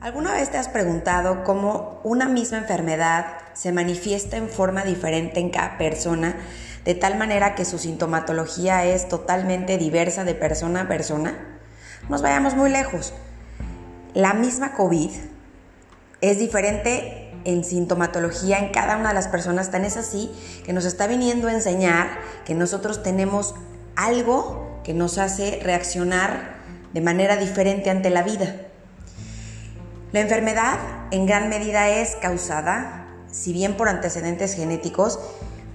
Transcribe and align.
¿Alguna 0.00 0.32
vez 0.32 0.50
te 0.50 0.56
has 0.56 0.68
preguntado 0.68 1.44
cómo 1.44 2.00
una 2.04 2.26
misma 2.26 2.56
enfermedad 2.56 3.26
se 3.52 3.70
manifiesta 3.70 4.38
en 4.38 4.48
forma 4.48 4.82
diferente 4.82 5.40
en 5.40 5.50
cada 5.50 5.76
persona, 5.76 6.36
de 6.86 6.94
tal 6.94 7.18
manera 7.18 7.54
que 7.54 7.66
su 7.66 7.78
sintomatología 7.78 8.86
es 8.86 9.08
totalmente 9.08 9.76
diversa 9.76 10.24
de 10.24 10.34
persona 10.34 10.80
a 10.80 10.88
persona? 10.88 11.34
Nos 12.08 12.22
vayamos 12.22 12.54
muy 12.54 12.70
lejos. 12.70 13.12
La 14.14 14.32
misma 14.32 14.72
COVID 14.72 15.10
es 16.22 16.38
diferente 16.38 17.34
en 17.44 17.62
sintomatología 17.62 18.58
en 18.58 18.72
cada 18.72 18.96
una 18.96 19.10
de 19.10 19.16
las 19.16 19.28
personas, 19.28 19.70
tan 19.70 19.84
es 19.84 19.98
así 19.98 20.32
que 20.64 20.72
nos 20.72 20.86
está 20.86 21.08
viniendo 21.08 21.48
a 21.48 21.52
enseñar 21.52 22.08
que 22.46 22.54
nosotros 22.54 23.02
tenemos 23.02 23.54
algo 23.96 24.80
que 24.82 24.94
nos 24.94 25.18
hace 25.18 25.60
reaccionar 25.62 26.54
de 26.94 27.02
manera 27.02 27.36
diferente 27.36 27.90
ante 27.90 28.08
la 28.08 28.22
vida. 28.22 28.69
La 30.12 30.20
enfermedad 30.20 30.78
en 31.12 31.26
gran 31.26 31.48
medida 31.48 31.88
es 31.88 32.16
causada, 32.16 33.06
si 33.30 33.52
bien 33.52 33.76
por 33.76 33.88
antecedentes 33.88 34.54
genéticos, 34.54 35.20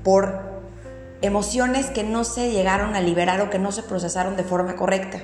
por 0.04 0.56
emociones 1.22 1.86
que 1.86 2.04
no 2.04 2.26
se 2.26 2.52
llegaron 2.52 2.96
a 2.96 3.02
liberar 3.02 3.40
o 3.40 3.50
que 3.50 3.60
no 3.60 3.72
se 3.72 3.84
procesaron 3.84 4.36
de 4.36 4.44
forma 4.44 4.76
correcta. 4.76 5.20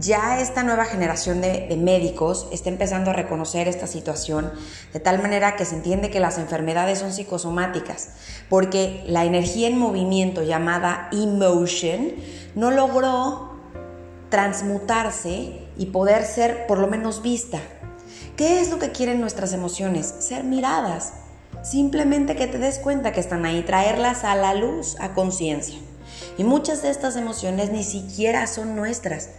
Ya 0.00 0.40
esta 0.40 0.62
nueva 0.62 0.86
generación 0.86 1.42
de, 1.42 1.74
médicos 1.78 2.48
está 2.52 2.70
empezando 2.70 3.10
a 3.10 3.14
reconocer 3.14 3.68
esta 3.68 3.86
situación 3.86 4.50
de 4.92 5.00
tal 5.00 5.20
manera 5.20 5.56
que 5.56 5.64
se 5.64 5.74
entiende 5.74 6.10
que 6.10 6.20
las 6.20 6.38
enfermedades 6.38 6.98
son 6.98 7.12
psicosomáticas, 7.12 8.10
porque 8.48 9.04
la 9.06 9.24
energía 9.24 9.68
en 9.68 9.78
movimiento 9.78 10.42
llamada 10.42 11.08
emotion 11.12 12.12
no 12.54 12.70
logró 12.70 13.56
transmutarse 14.30 15.66
y 15.78 15.86
poder 15.86 16.24
ser 16.24 16.66
por 16.66 16.78
lo 16.78 16.88
menos 16.88 17.22
vista. 17.22 17.60
¿Qué 18.36 18.60
es 18.60 18.68
lo 18.70 18.78
que 18.78 18.92
quieren 18.92 19.18
nuestras 19.18 19.54
emociones? 19.54 20.14
Ser 20.18 20.44
miradas. 20.44 21.14
Simplemente 21.62 22.36
que 22.36 22.46
te 22.46 22.58
des 22.58 22.78
cuenta 22.78 23.12
que 23.12 23.20
están 23.20 23.46
ahí, 23.46 23.62
traerlas 23.62 24.24
a 24.24 24.34
la 24.34 24.52
luz, 24.52 24.96
a 25.00 25.14
conciencia. 25.14 25.78
Y 26.36 26.44
muchas 26.44 26.82
de 26.82 26.90
estas 26.90 27.16
emociones 27.16 27.70
ni 27.70 27.82
siquiera 27.82 28.46
son 28.46 28.76
nuestras. 28.76 29.30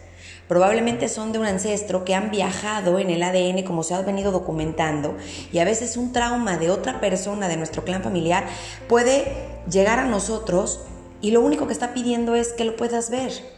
Probablemente 0.48 1.10
son 1.10 1.32
de 1.32 1.38
un 1.38 1.46
ancestro 1.46 2.06
que 2.06 2.16
han 2.16 2.32
viajado 2.32 2.98
en 2.98 3.12
el 3.12 3.22
ADN 3.22 3.64
como 3.66 3.84
se 3.84 3.94
ha 3.94 4.02
venido 4.02 4.32
documentando 4.32 5.16
y 5.52 5.60
a 5.60 5.66
veces 5.66 5.96
un 5.96 6.12
trauma 6.12 6.58
de 6.58 6.72
otra 6.72 7.00
persona 7.00 7.48
de 7.48 7.58
nuestro 7.58 7.84
clan 7.84 8.02
familiar 8.02 8.46
puede 8.88 9.26
llegar 9.70 10.00
a 10.00 10.06
nosotros 10.06 10.80
y 11.22 11.32
lo 11.32 11.42
único 11.42 11.68
que 11.68 11.74
está 11.74 11.94
pidiendo 11.94 12.34
es 12.34 12.52
que 12.54 12.66
lo 12.66 12.76
puedas 12.76 13.12
ver. 13.12 13.57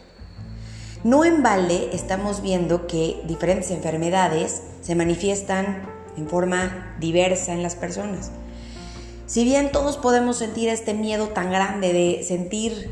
No 1.02 1.24
en 1.24 1.42
balde 1.42 1.88
estamos 1.94 2.42
viendo 2.42 2.86
que 2.86 3.22
diferentes 3.26 3.70
enfermedades 3.70 4.60
se 4.82 4.94
manifiestan 4.94 5.88
en 6.18 6.28
forma 6.28 6.94
diversa 7.00 7.54
en 7.54 7.62
las 7.62 7.74
personas. 7.74 8.30
Si 9.26 9.44
bien 9.44 9.72
todos 9.72 9.96
podemos 9.96 10.36
sentir 10.36 10.68
este 10.68 10.92
miedo 10.92 11.28
tan 11.28 11.50
grande 11.50 11.94
de 11.94 12.22
sentir 12.22 12.90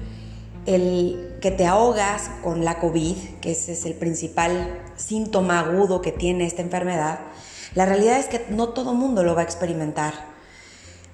el 0.64 1.36
que 1.42 1.51
te 1.51 1.67
ahogas 1.67 2.31
con 2.42 2.64
la 2.64 2.79
COVID, 2.79 3.14
que 3.42 3.53
ese 3.53 3.73
es 3.73 3.84
el 3.84 3.92
principal 3.92 4.81
síntoma 4.97 5.61
agudo 5.61 6.01
que 6.01 6.12
tiene 6.12 6.47
esta 6.47 6.62
enfermedad, 6.62 7.19
la 7.75 7.84
realidad 7.84 8.19
es 8.19 8.27
que 8.27 8.47
no 8.48 8.70
todo 8.70 8.95
mundo 8.95 9.23
lo 9.23 9.34
va 9.34 9.42
a 9.42 9.45
experimentar. 9.45 10.14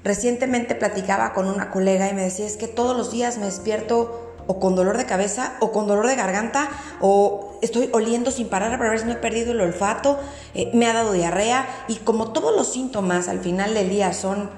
Recientemente 0.05 0.77
platicaba 0.77 1.33
con 1.33 1.48
una 1.48 1.72
colega 1.72 2.09
y 2.09 2.15
me 2.15 2.22
decía, 2.22 2.47
es 2.47 2.56
que 2.56 2.69
todos 2.69 2.97
los 2.97 3.11
días 3.11 3.39
me 3.39 3.47
despierto 3.47 4.23
o 4.47 4.61
con 4.61 4.75
dolor 4.75 4.97
de 4.97 5.06
cabeza 5.06 5.55
o 5.61 5.73
con 5.73 5.87
dolor 5.87 6.06
de 6.06 6.17
garganta 6.17 6.69
o 7.00 7.59
estoy 7.62 7.89
oliendo 7.92 8.31
sin 8.31 8.48
parar 8.48 8.78
para 8.78 8.91
ver 8.91 9.00
si 9.00 9.06
no 9.06 9.12
he 9.12 9.17
perdido 9.17 9.53
el 9.53 9.61
olfato, 9.61 10.19
eh, 10.55 10.70
me 10.75 10.87
ha 10.87 10.92
dado 10.92 11.12
diarrea 11.12 11.67
y 11.89 11.97
como 11.97 12.33
todos 12.33 12.55
los 12.55 12.72
síntomas 12.72 13.28
al 13.28 13.41
final 13.41 13.75
del 13.75 13.89
día 13.89 14.12
son 14.12 14.50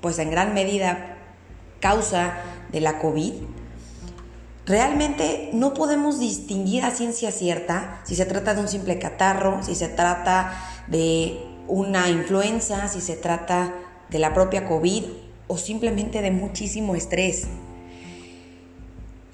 pues 0.00 0.18
en 0.18 0.30
gran 0.30 0.54
medida 0.54 1.16
causa 1.80 2.34
de 2.72 2.80
la 2.80 2.98
COVID, 2.98 3.32
realmente 4.66 5.50
no 5.52 5.74
podemos 5.74 6.18
distinguir 6.18 6.84
a 6.84 6.90
ciencia 6.90 7.30
cierta 7.30 8.00
si 8.04 8.16
se 8.16 8.26
trata 8.26 8.54
de 8.54 8.60
un 8.62 8.68
simple 8.68 8.98
catarro, 8.98 9.62
si 9.62 9.74
se 9.74 9.88
trata 9.88 10.52
de 10.88 11.38
una 11.68 12.08
influenza, 12.08 12.88
si 12.88 13.00
se 13.00 13.16
trata 13.16 13.72
de 14.10 14.18
la 14.18 14.34
propia 14.34 14.66
COVID 14.66 15.04
o 15.46 15.58
simplemente 15.58 16.22
de 16.22 16.30
muchísimo 16.30 16.94
estrés. 16.94 17.46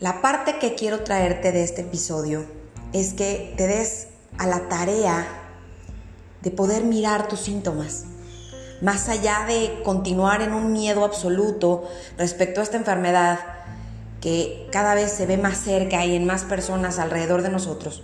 La 0.01 0.23
parte 0.23 0.59
que 0.59 0.75
quiero 0.75 1.01
traerte 1.01 1.53
de 1.53 1.63
este 1.63 1.83
episodio 1.83 2.47
es 2.95 3.13
que 3.13 3.53
te 3.59 3.67
des 3.67 4.09
a 4.39 4.47
la 4.47 4.67
tarea 4.67 5.27
de 6.41 6.51
poder 6.51 6.85
mirar 6.85 7.29
tus 7.29 7.41
síntomas. 7.41 8.05
Más 8.81 9.11
allá 9.11 9.45
de 9.47 9.83
continuar 9.85 10.41
en 10.41 10.55
un 10.55 10.73
miedo 10.73 11.05
absoluto 11.05 11.87
respecto 12.17 12.61
a 12.61 12.63
esta 12.63 12.79
enfermedad 12.79 13.41
que 14.23 14.69
cada 14.73 14.95
vez 14.95 15.13
se 15.13 15.27
ve 15.27 15.37
más 15.37 15.59
cerca 15.59 16.03
y 16.07 16.17
en 16.17 16.25
más 16.25 16.45
personas 16.45 16.99
alrededor 16.99 17.43
de 17.43 17.51
nosotros, 17.51 18.03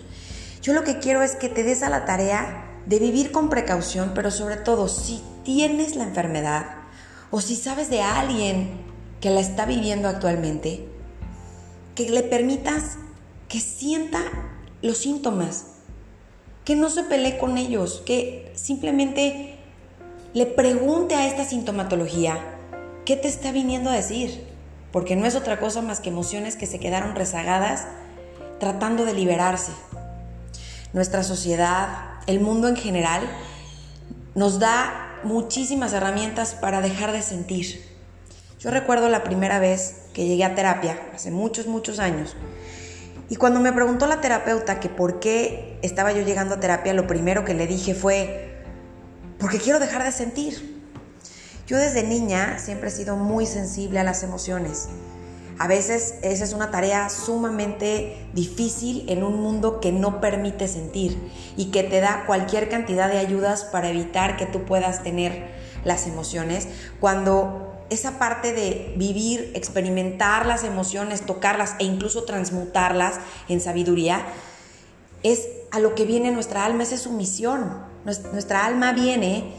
yo 0.60 0.74
lo 0.74 0.84
que 0.84 0.98
quiero 0.98 1.22
es 1.22 1.34
que 1.34 1.48
te 1.48 1.62
des 1.62 1.82
a 1.82 1.88
la 1.88 2.04
tarea 2.04 2.82
de 2.84 2.98
vivir 2.98 3.32
con 3.32 3.48
precaución, 3.48 4.12
pero 4.14 4.30
sobre 4.30 4.56
todo 4.56 4.88
si 4.88 5.22
tienes 5.44 5.96
la 5.96 6.04
enfermedad 6.04 6.66
o 7.30 7.40
si 7.40 7.56
sabes 7.56 7.88
de 7.88 8.02
alguien 8.02 8.82
que 9.22 9.30
la 9.30 9.40
está 9.40 9.64
viviendo 9.64 10.08
actualmente, 10.08 10.94
que 11.96 12.08
le 12.10 12.22
permitas 12.22 12.98
que 13.48 13.58
sienta 13.58 14.20
los 14.82 14.98
síntomas, 14.98 15.68
que 16.64 16.76
no 16.76 16.90
se 16.90 17.02
pelee 17.02 17.38
con 17.38 17.58
ellos, 17.58 18.02
que 18.04 18.52
simplemente 18.54 19.56
le 20.34 20.46
pregunte 20.46 21.14
a 21.14 21.26
esta 21.26 21.44
sintomatología 21.44 22.38
qué 23.06 23.16
te 23.16 23.28
está 23.28 23.50
viniendo 23.50 23.88
a 23.88 23.94
decir, 23.94 24.44
porque 24.92 25.16
no 25.16 25.26
es 25.26 25.34
otra 25.34 25.58
cosa 25.58 25.80
más 25.80 26.00
que 26.00 26.10
emociones 26.10 26.56
que 26.56 26.66
se 26.66 26.78
quedaron 26.78 27.16
rezagadas 27.16 27.86
tratando 28.60 29.06
de 29.06 29.14
liberarse. 29.14 29.72
Nuestra 30.92 31.22
sociedad, 31.22 32.20
el 32.26 32.40
mundo 32.40 32.68
en 32.68 32.76
general, 32.76 33.22
nos 34.34 34.58
da 34.58 35.20
muchísimas 35.24 35.94
herramientas 35.94 36.54
para 36.54 36.82
dejar 36.82 37.12
de 37.12 37.22
sentir 37.22 37.85
yo 38.66 38.72
recuerdo 38.72 39.08
la 39.08 39.22
primera 39.22 39.60
vez 39.60 39.94
que 40.12 40.26
llegué 40.26 40.42
a 40.42 40.56
terapia, 40.56 40.98
hace 41.14 41.30
muchos, 41.30 41.68
muchos 41.68 42.00
años, 42.00 42.34
y 43.28 43.36
cuando 43.36 43.60
me 43.60 43.72
preguntó 43.72 44.08
la 44.08 44.20
terapeuta 44.20 44.80
que 44.80 44.88
por 44.88 45.20
qué 45.20 45.78
estaba 45.82 46.10
yo 46.10 46.22
llegando 46.22 46.56
a 46.56 46.60
terapia, 46.60 46.92
lo 46.92 47.06
primero 47.06 47.44
que 47.44 47.54
le 47.54 47.68
dije 47.68 47.94
fue, 47.94 48.56
porque 49.38 49.58
quiero 49.58 49.78
dejar 49.78 50.02
de 50.02 50.10
sentir. 50.10 50.82
Yo 51.68 51.76
desde 51.76 52.02
niña 52.02 52.58
siempre 52.58 52.88
he 52.88 52.92
sido 52.92 53.14
muy 53.14 53.46
sensible 53.46 54.00
a 54.00 54.04
las 54.04 54.24
emociones. 54.24 54.88
A 55.60 55.68
veces 55.68 56.16
esa 56.22 56.42
es 56.42 56.52
una 56.52 56.72
tarea 56.72 57.08
sumamente 57.08 58.28
difícil 58.34 59.08
en 59.08 59.22
un 59.22 59.40
mundo 59.40 59.78
que 59.78 59.92
no 59.92 60.20
permite 60.20 60.66
sentir 60.66 61.16
y 61.56 61.70
que 61.70 61.84
te 61.84 62.00
da 62.00 62.24
cualquier 62.26 62.68
cantidad 62.68 63.08
de 63.08 63.18
ayudas 63.18 63.62
para 63.62 63.90
evitar 63.90 64.36
que 64.36 64.46
tú 64.46 64.64
puedas 64.64 65.04
tener 65.04 65.54
las 65.84 66.08
emociones. 66.08 66.66
Cuando 66.98 67.75
esa 67.90 68.18
parte 68.18 68.52
de 68.52 68.94
vivir, 68.96 69.52
experimentar 69.54 70.46
las 70.46 70.64
emociones, 70.64 71.24
tocarlas 71.24 71.74
e 71.78 71.84
incluso 71.84 72.24
transmutarlas 72.24 73.14
en 73.48 73.60
sabiduría, 73.60 74.26
es 75.22 75.48
a 75.70 75.80
lo 75.80 75.94
que 75.94 76.04
viene 76.04 76.30
nuestra 76.30 76.64
alma, 76.64 76.82
esa 76.82 76.94
es 76.94 77.02
su 77.02 77.12
misión. 77.12 77.84
Nuestra 78.04 78.64
alma 78.64 78.92
viene 78.92 79.54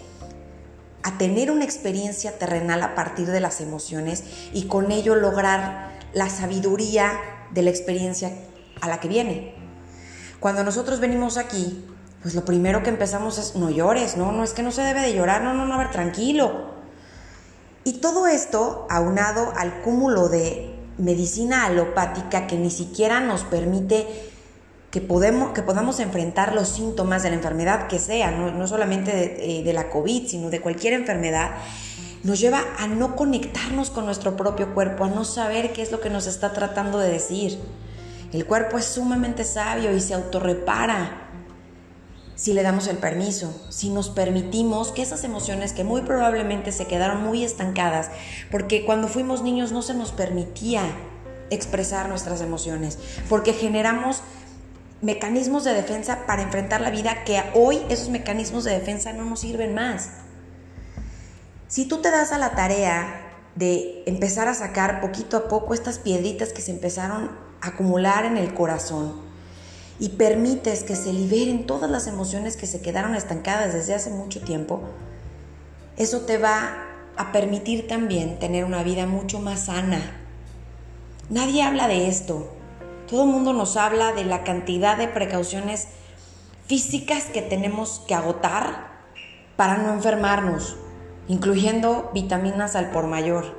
a 1.03 1.17
tener 1.17 1.51
una 1.51 1.65
experiencia 1.65 2.37
terrenal 2.37 2.81
a 2.83 2.95
partir 2.95 3.27
de 3.27 3.39
las 3.39 3.61
emociones 3.61 4.23
y 4.53 4.67
con 4.67 4.91
ello 4.91 5.15
lograr 5.15 5.97
la 6.13 6.29
sabiduría 6.29 7.13
de 7.51 7.61
la 7.61 7.69
experiencia 7.69 8.31
a 8.81 8.87
la 8.87 8.99
que 8.99 9.07
viene. 9.07 9.53
Cuando 10.39 10.63
nosotros 10.63 10.99
venimos 10.99 11.37
aquí, 11.37 11.85
pues 12.21 12.35
lo 12.35 12.45
primero 12.45 12.83
que 12.83 12.89
empezamos 12.89 13.37
es 13.37 13.55
no 13.55 13.69
llores, 13.69 14.17
no, 14.17 14.31
no 14.31 14.43
es 14.43 14.53
que 14.53 14.63
no 14.63 14.71
se 14.71 14.81
debe 14.81 15.01
de 15.01 15.13
llorar, 15.13 15.41
no, 15.41 15.53
no, 15.53 15.65
no, 15.65 15.75
a 15.75 15.77
ver, 15.77 15.91
tranquilo. 15.91 16.76
Y 17.87 17.93
todo 17.93 18.27
esto 18.27 18.85
aunado 18.89 19.53
al 19.55 19.81
cúmulo 19.81 20.27
de 20.27 20.75
medicina 20.97 21.63
alopática 21.63 22.45
que 22.45 22.57
ni 22.57 22.69
siquiera 22.69 23.21
nos 23.21 23.45
permite 23.45 24.05
que, 24.91 24.99
que 24.99 25.61
podamos 25.63 26.01
enfrentar 26.01 26.53
los 26.53 26.67
síntomas 26.67 27.23
de 27.23 27.29
la 27.29 27.37
enfermedad 27.37 27.87
que 27.87 27.97
sea, 27.97 28.31
no, 28.31 28.67
solamente 28.67 29.15
de, 29.15 29.59
eh, 29.59 29.63
de 29.63 29.71
la 29.71 29.89
COVID, 29.89 30.27
sino 30.27 30.49
de 30.49 30.59
cualquier 30.59 30.95
enfermedad, 30.95 31.51
nos 32.23 32.41
lleva 32.41 32.61
a 32.77 32.87
no 32.87 33.15
conectarnos 33.15 33.89
con 33.89 34.03
nuestro 34.03 34.35
propio 34.35 34.73
cuerpo, 34.73 35.05
a 35.05 35.09
no 35.09 35.23
saber 35.23 35.71
qué 35.71 35.81
es 35.81 35.93
lo 35.93 36.01
que 36.01 36.09
nos 36.09 36.27
está 36.27 36.51
tratando 36.51 36.99
de 36.99 37.09
decir. 37.09 37.57
El 38.33 38.45
cuerpo 38.45 38.77
es 38.77 38.83
sumamente 38.83 39.45
sabio 39.45 39.95
y 39.95 40.01
se 40.01 40.13
autorrepara 40.13 41.26
si 42.37 42.53
le 42.53 42.61
damos 42.61 42.87
el 42.87 42.97
permiso, 42.97 43.51
si 43.69 43.89
nos 43.89 44.09
permitimos 44.09 44.91
que 44.91 45.01
esas 45.01 45.23
emociones 45.23 45.73
que 45.73 45.83
muy 45.83 46.03
probablemente 46.03 46.71
se 46.71 46.85
quedaron 46.85 47.23
muy 47.23 47.43
estancadas, 47.43 48.11
porque 48.51 48.85
cuando 48.85 49.07
fuimos 49.07 49.41
niños 49.41 49.71
no 49.71 49.81
se 49.81 49.95
nos 49.95 50.11
permitía 50.11 50.83
expresar 51.49 52.07
nuestras 52.09 52.41
emociones, 52.41 52.99
porque 53.27 53.53
generamos 53.53 54.21
mecanismos 55.01 55.63
de 55.63 55.73
defensa 55.73 56.27
para 56.27 56.43
enfrentar 56.43 56.79
la 56.79 56.91
vida 56.91 57.23
que 57.23 57.41
hoy 57.55 57.81
esos 57.89 58.09
mecanismos 58.09 58.63
de 58.63 58.71
defensa 58.71 59.13
no 59.13 59.25
nos 59.25 59.39
sirven 59.39 59.73
más. 59.73 60.11
Si 61.67 61.85
tú 61.85 62.01
te 62.03 62.11
das 62.11 62.31
a 62.31 62.37
la 62.37 62.51
tarea 62.51 63.31
de 63.55 64.03
empezar 64.05 64.47
a 64.47 64.53
sacar 64.53 65.01
poquito 65.01 65.37
a 65.37 65.47
poco 65.47 65.73
estas 65.73 65.97
piedritas 65.97 66.53
que 66.53 66.61
se 66.61 66.69
empezaron 66.69 67.31
a 67.61 67.69
acumular 67.69 68.25
en 68.25 68.37
el 68.37 68.53
corazón 68.53 69.26
y 69.99 70.09
permites 70.09 70.83
que 70.83 70.95
se 70.95 71.11
liberen 71.11 71.65
todas 71.65 71.89
las 71.89 72.07
emociones 72.07 72.55
que 72.55 72.67
se 72.67 72.81
quedaron 72.81 73.15
estancadas 73.15 73.73
desde 73.73 73.95
hace 73.95 74.09
mucho 74.11 74.41
tiempo, 74.41 74.81
eso 75.97 76.21
te 76.21 76.37
va 76.37 76.85
a 77.17 77.31
permitir 77.31 77.87
también 77.87 78.37
tener 78.37 78.63
una 78.63 78.83
vida 78.83 79.07
mucho 79.07 79.39
más 79.39 79.65
sana. 79.65 79.99
Nadie 81.29 81.63
habla 81.63 81.87
de 81.87 82.07
esto. 82.07 82.53
Todo 83.09 83.23
el 83.23 83.29
mundo 83.29 83.53
nos 83.53 83.75
habla 83.77 84.13
de 84.13 84.23
la 84.23 84.43
cantidad 84.43 84.97
de 84.97 85.07
precauciones 85.07 85.87
físicas 86.67 87.25
que 87.25 87.41
tenemos 87.41 88.03
que 88.07 88.13
agotar 88.13 88.87
para 89.55 89.77
no 89.77 89.93
enfermarnos, 89.93 90.77
incluyendo 91.27 92.11
vitaminas 92.13 92.75
al 92.75 92.91
por 92.91 93.07
mayor. 93.07 93.57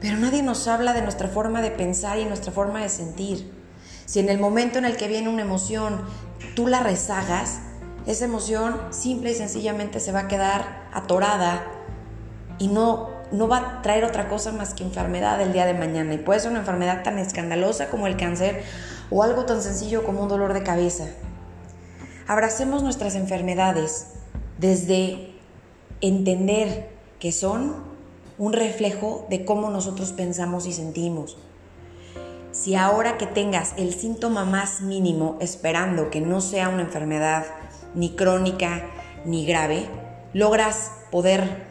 Pero 0.00 0.16
nadie 0.16 0.42
nos 0.42 0.66
habla 0.68 0.94
de 0.94 1.02
nuestra 1.02 1.28
forma 1.28 1.60
de 1.60 1.70
pensar 1.70 2.18
y 2.18 2.24
nuestra 2.24 2.52
forma 2.52 2.80
de 2.80 2.88
sentir. 2.88 3.57
Si 4.08 4.20
en 4.20 4.30
el 4.30 4.38
momento 4.38 4.78
en 4.78 4.86
el 4.86 4.96
que 4.96 5.06
viene 5.06 5.28
una 5.28 5.42
emoción 5.42 6.00
tú 6.56 6.66
la 6.66 6.80
rezagas, 6.82 7.58
esa 8.06 8.24
emoción 8.24 8.80
simple 8.88 9.32
y 9.32 9.34
sencillamente 9.34 10.00
se 10.00 10.12
va 10.12 10.20
a 10.20 10.28
quedar 10.28 10.88
atorada 10.94 11.66
y 12.58 12.68
no, 12.68 13.10
no 13.32 13.48
va 13.48 13.58
a 13.58 13.82
traer 13.82 14.04
otra 14.04 14.30
cosa 14.30 14.50
más 14.50 14.72
que 14.72 14.82
enfermedad 14.82 15.42
el 15.42 15.52
día 15.52 15.66
de 15.66 15.74
mañana. 15.74 16.14
Y 16.14 16.18
puede 16.18 16.40
ser 16.40 16.52
una 16.52 16.60
enfermedad 16.60 17.02
tan 17.02 17.18
escandalosa 17.18 17.90
como 17.90 18.06
el 18.06 18.16
cáncer 18.16 18.62
o 19.10 19.22
algo 19.22 19.44
tan 19.44 19.60
sencillo 19.60 20.04
como 20.04 20.22
un 20.22 20.28
dolor 20.30 20.54
de 20.54 20.62
cabeza. 20.62 21.04
Abracemos 22.26 22.82
nuestras 22.82 23.14
enfermedades 23.14 24.06
desde 24.56 25.34
entender 26.00 26.88
que 27.20 27.30
son 27.30 27.74
un 28.38 28.54
reflejo 28.54 29.26
de 29.28 29.44
cómo 29.44 29.68
nosotros 29.68 30.12
pensamos 30.12 30.64
y 30.64 30.72
sentimos. 30.72 31.36
Si 32.58 32.74
ahora 32.74 33.18
que 33.18 33.26
tengas 33.28 33.72
el 33.76 33.94
síntoma 33.94 34.44
más 34.44 34.80
mínimo, 34.80 35.38
esperando 35.40 36.10
que 36.10 36.20
no 36.20 36.40
sea 36.40 36.68
una 36.68 36.82
enfermedad 36.82 37.46
ni 37.94 38.16
crónica 38.16 38.84
ni 39.24 39.46
grave, 39.46 39.86
logras 40.32 40.90
poder 41.12 41.68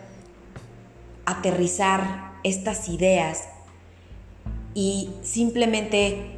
aterrizar 1.26 2.32
estas 2.46 2.88
ideas 2.88 3.50
y 4.74 5.10
simplemente 5.24 6.38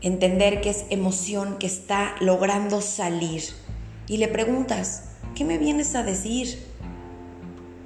entender 0.00 0.60
que 0.62 0.70
es 0.70 0.86
emoción 0.90 1.56
que 1.56 1.68
está 1.68 2.16
logrando 2.18 2.80
salir. 2.80 3.44
Y 4.08 4.16
le 4.16 4.26
preguntas, 4.26 5.10
¿qué 5.36 5.44
me 5.44 5.58
vienes 5.58 5.94
a 5.94 6.02
decir? 6.02 6.58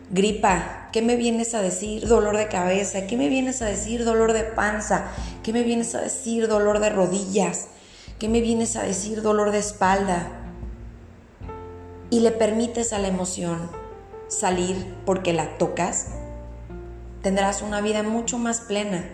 Gripa, 0.08 0.79
¿qué 0.92 1.02
me 1.02 1.16
vienes 1.16 1.54
a 1.54 1.62
decir? 1.62 2.06
Dolor 2.06 2.36
de 2.36 2.48
cabeza, 2.48 3.06
¿qué 3.06 3.16
me 3.16 3.28
vienes 3.28 3.62
a 3.62 3.66
decir? 3.66 4.04
Dolor 4.04 4.32
de 4.32 4.44
panza, 4.44 5.04
¿qué 5.42 5.52
me 5.52 5.62
vienes 5.62 5.94
a 5.94 6.00
decir? 6.00 6.48
Dolor 6.48 6.80
de 6.80 6.90
rodillas, 6.90 7.68
¿qué 8.18 8.28
me 8.28 8.40
vienes 8.40 8.76
a 8.76 8.82
decir? 8.82 9.22
Dolor 9.22 9.52
de 9.52 9.58
espalda. 9.58 10.28
Y 12.10 12.20
le 12.20 12.32
permites 12.32 12.92
a 12.92 12.98
la 12.98 13.08
emoción 13.08 13.70
salir 14.28 14.94
porque 15.04 15.32
la 15.32 15.58
tocas, 15.58 16.08
tendrás 17.22 17.62
una 17.62 17.80
vida 17.80 18.02
mucho 18.02 18.38
más 18.38 18.60
plena. 18.60 19.04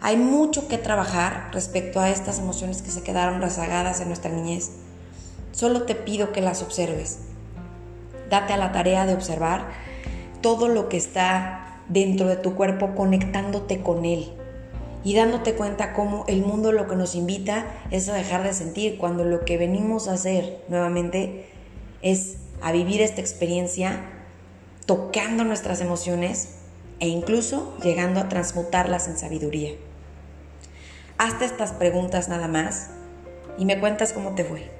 Hay 0.00 0.16
mucho 0.16 0.68
que 0.68 0.78
trabajar 0.78 1.48
respecto 1.52 2.00
a 2.00 2.10
estas 2.10 2.38
emociones 2.38 2.82
que 2.82 2.90
se 2.90 3.02
quedaron 3.02 3.40
rezagadas 3.40 4.00
en 4.00 4.08
nuestra 4.08 4.30
niñez. 4.30 4.70
Solo 5.52 5.82
te 5.82 5.94
pido 5.94 6.32
que 6.32 6.42
las 6.42 6.62
observes. 6.62 7.20
Date 8.28 8.52
a 8.52 8.56
la 8.56 8.72
tarea 8.72 9.06
de 9.06 9.14
observar 9.14 9.64
todo 10.46 10.68
lo 10.68 10.88
que 10.88 10.96
está 10.96 11.80
dentro 11.88 12.28
de 12.28 12.36
tu 12.36 12.54
cuerpo 12.54 12.94
conectándote 12.94 13.82
con 13.82 14.04
él 14.04 14.30
y 15.02 15.16
dándote 15.16 15.54
cuenta 15.54 15.92
cómo 15.92 16.24
el 16.28 16.42
mundo 16.42 16.70
lo 16.70 16.86
que 16.86 16.94
nos 16.94 17.16
invita 17.16 17.66
es 17.90 18.08
a 18.08 18.14
dejar 18.14 18.44
de 18.44 18.52
sentir 18.52 18.96
cuando 18.96 19.24
lo 19.24 19.44
que 19.44 19.58
venimos 19.58 20.06
a 20.06 20.12
hacer 20.12 20.62
nuevamente 20.68 21.46
es 22.00 22.36
a 22.62 22.70
vivir 22.70 23.02
esta 23.02 23.20
experiencia 23.20 24.02
tocando 24.86 25.42
nuestras 25.42 25.80
emociones 25.80 26.58
e 27.00 27.08
incluso 27.08 27.76
llegando 27.82 28.20
a 28.20 28.28
transmutarlas 28.28 29.08
en 29.08 29.18
sabiduría. 29.18 29.72
Hazte 31.18 31.44
estas 31.44 31.72
preguntas 31.72 32.28
nada 32.28 32.46
más 32.46 32.90
y 33.58 33.64
me 33.64 33.80
cuentas 33.80 34.12
cómo 34.12 34.36
te 34.36 34.44
fue. 34.44 34.70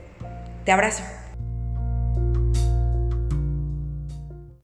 Te 0.64 0.70
abrazo. 0.70 1.02